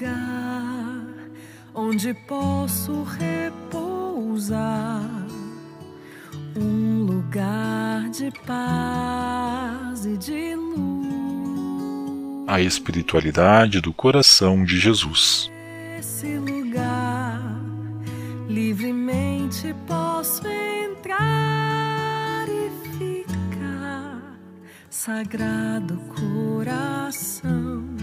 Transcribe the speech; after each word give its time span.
lugar 0.00 1.04
onde 1.74 2.14
posso 2.14 3.02
repousar, 3.02 4.58
um 6.56 7.02
lugar 7.04 8.08
de 8.08 8.30
paz 8.46 10.06
e 10.06 10.16
de 10.16 10.54
luz. 10.54 11.10
A 12.46 12.60
espiritualidade 12.60 13.80
do 13.80 13.92
coração 13.92 14.64
de 14.64 14.78
Jesus. 14.78 15.50
Esse 15.98 16.38
lugar 16.38 17.40
livremente 18.48 19.74
posso 19.86 20.42
entrar 20.48 22.46
e 22.48 22.70
ficar, 22.98 24.20
sagrado 24.88 25.96
coração 26.08 27.99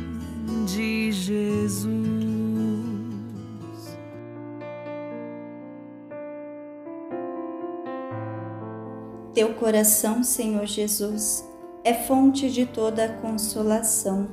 Teu 9.37 9.53
coração, 9.53 10.23
Senhor 10.23 10.65
Jesus, 10.65 11.47
é 11.83 11.93
fonte 11.93 12.49
de 12.49 12.65
toda 12.65 13.19
consolação 13.21 14.27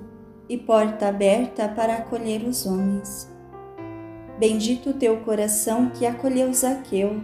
e 0.48 0.56
porta 0.56 1.08
aberta 1.08 1.68
para 1.68 1.96
acolher 1.96 2.42
os 2.42 2.64
homens. 2.64 3.30
Bendito 4.38 4.94
teu 4.94 5.18
coração 5.18 5.90
que 5.90 6.06
acolheu 6.06 6.50
Zaqueu 6.54 7.20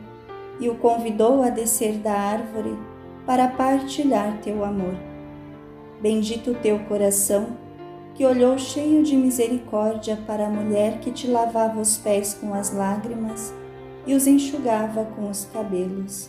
e 0.61 0.69
o 0.69 0.75
convidou 0.75 1.43
a 1.43 1.49
descer 1.49 1.95
da 2.01 2.13
árvore 2.13 2.79
para 3.25 3.49
partilhar 3.49 4.43
teu 4.43 4.63
amor. 4.63 4.95
Bendito 6.03 6.53
teu 6.53 6.81
coração 6.81 7.57
que 8.15 8.27
olhou 8.27 8.59
cheio 8.59 9.03
de 9.03 9.17
misericórdia 9.17 10.19
para 10.27 10.49
a 10.49 10.51
mulher 10.51 10.99
que 11.01 11.11
te 11.11 11.27
lavava 11.27 11.81
os 11.81 11.97
pés 11.97 12.35
com 12.35 12.53
as 12.53 12.75
lágrimas 12.75 13.55
e 14.07 14.13
os 14.13 14.27
enxugava 14.27 15.07
com 15.17 15.31
os 15.31 15.47
cabelos. 15.47 16.29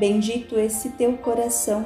Bendito 0.00 0.58
esse 0.58 0.88
teu 0.88 1.18
coração, 1.18 1.84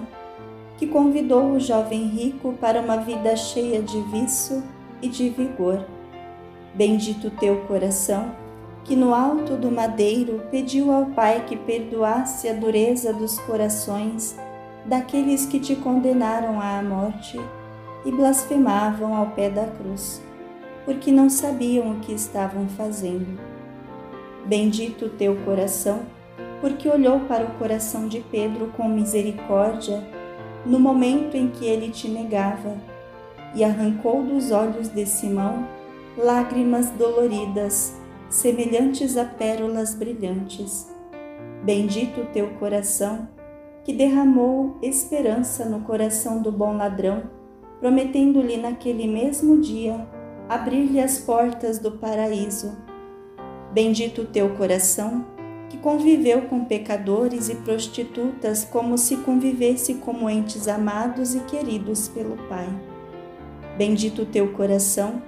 que 0.79 0.87
convidou 0.87 1.51
o 1.51 1.59
jovem 1.59 2.07
rico 2.07 2.53
para 2.61 2.81
uma 2.81 2.99
vida 2.99 3.35
cheia 3.35 3.83
de 3.83 4.01
vício 4.03 4.63
e 5.03 5.09
de 5.09 5.31
vigor. 5.31 5.85
Bendito 6.73 7.29
teu 7.29 7.63
coração, 7.63 8.31
que 8.85 8.95
no 8.95 9.13
alto 9.13 9.57
do 9.57 9.69
madeiro 9.69 10.45
pediu 10.49 10.93
ao 10.93 11.07
Pai 11.07 11.45
que 11.45 11.57
perdoasse 11.57 12.49
a 12.49 12.53
dureza 12.53 13.13
dos 13.13 13.37
corações 13.41 14.39
daqueles 14.85 15.45
que 15.45 15.59
te 15.59 15.75
condenaram 15.75 16.61
à 16.61 16.81
morte 16.85 17.37
e 18.05 18.13
blasfemavam 18.13 19.13
ao 19.17 19.31
pé 19.31 19.51
da 19.51 19.67
cruz, 19.67 20.23
porque 20.85 21.11
não 21.11 21.29
sabiam 21.29 21.91
o 21.91 21.99
que 21.99 22.13
estavam 22.13 22.69
fazendo. 22.69 23.41
Bendito 24.47 25.09
teu 25.09 25.35
coração, 25.45 26.03
porque 26.61 26.89
olhou 26.89 27.21
para 27.21 27.45
o 27.45 27.55
coração 27.59 28.09
de 28.09 28.21
Pedro 28.21 28.73
com 28.77 28.89
misericórdia 28.89 30.03
no 30.65 30.79
momento 30.79 31.37
em 31.37 31.49
que 31.49 31.67
ele 31.67 31.91
te 31.91 32.09
negava 32.09 32.77
e 33.55 33.63
arrancou 33.63 34.23
dos 34.23 34.51
olhos 34.51 34.89
de 34.89 35.07
Simão 35.07 35.67
lágrimas 36.17 36.91
doloridas, 36.91 37.97
semelhantes 38.29 39.17
a 39.17 39.25
pérolas 39.25 39.95
brilhantes. 39.95 40.91
Bendito 41.63 42.21
o 42.21 42.27
teu 42.27 42.51
coração, 42.55 43.29
que 43.85 43.93
derramou 43.93 44.79
esperança 44.83 45.65
no 45.65 45.81
coração 45.81 46.41
do 46.41 46.53
bom 46.53 46.77
ladrão, 46.77 47.25
prometendo-lhe 47.81 48.57
naquele 48.57 49.07
mesmo 49.07 49.61
dia 49.61 50.07
abrir-lhe 50.49 51.01
as 51.01 51.19
portas 51.19 51.79
do 51.79 51.93
paraíso. 51.93 52.77
Bendito 53.73 54.23
o 54.23 54.27
teu 54.27 54.51
coração, 54.57 55.25
que 55.75 55.81
conviveu 55.81 56.43
com 56.43 56.65
pecadores 56.65 57.49
e 57.49 57.57
prostitutas 57.57 58.65
como 58.65 58.97
se 58.97 59.17
convivesse 59.19 59.95
como 59.95 60.31
entes 60.31 60.69
amados 60.69 61.35
e 61.35 61.41
queridos 61.41 62.07
pelo 62.07 62.37
Pai. 62.49 62.69
Bendito 63.77 64.25
teu 64.25 64.53
coração, 64.53 65.21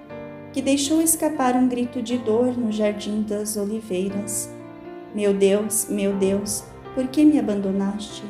que 0.52 0.62
deixou 0.62 1.02
escapar 1.02 1.56
um 1.56 1.66
grito 1.66 2.00
de 2.00 2.16
dor 2.16 2.56
no 2.56 2.70
jardim 2.70 3.22
das 3.22 3.56
oliveiras. 3.56 4.48
Meu 5.12 5.34
Deus, 5.34 5.88
meu 5.90 6.14
Deus, 6.14 6.62
por 6.94 7.08
que 7.08 7.24
me 7.24 7.40
abandonaste? 7.40 8.22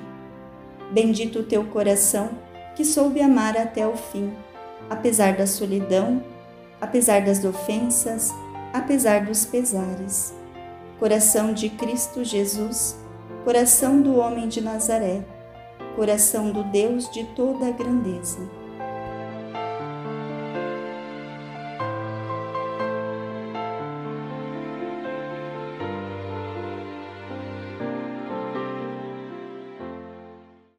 Bendito 0.91 1.43
teu 1.43 1.65
coração, 1.65 2.31
que 2.75 2.85
soube 2.85 3.21
amar 3.21 3.59
até 3.59 3.87
o 3.87 3.95
fim, 3.95 4.33
apesar 4.89 5.37
da 5.37 5.47
solidão, 5.47 6.23
apesar 6.81 7.21
das 7.21 7.45
ofensas, 7.45 8.33
apesar 8.73 9.27
dos 9.27 9.45
pesares 9.45 10.35
coração 10.99 11.53
de 11.53 11.69
Cristo 11.69 12.25
Jesus, 12.25 12.97
coração 13.45 14.01
do 14.01 14.17
homem 14.17 14.49
de 14.49 14.63
Nazaré, 14.63 15.23
coração 15.95 16.51
do 16.51 16.65
Deus 16.65 17.11
de 17.11 17.25
toda 17.35 17.69
a 17.69 17.71
grandeza. 17.71 18.39